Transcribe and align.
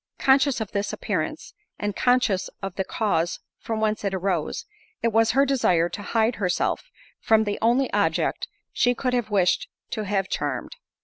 Conscious 0.17 0.59
of 0.59 0.71
this 0.71 0.91
appearance, 0.91 1.53
and 1.77 1.95
conscious 1.95 2.49
of 2.63 2.73
the 2.73 2.83
cause 2.83 3.39
from 3.59 3.79
whence 3.79 4.03
it 4.03 4.15
arose, 4.15 4.65
it 5.03 5.09
was 5.09 5.29
her 5.33 5.45
desire 5.45 5.89
to 5.89 6.01
hide 6.01 6.37
herself 6.37 6.89
from 7.19 7.43
the 7.43 7.59
only 7.61 7.93
object 7.93 8.47
she 8.73 8.95
could 8.95 9.13
have 9.13 9.29
wished 9.29 9.69
to 9.91 10.01
have 10.05 10.27
charmed. 10.27 10.75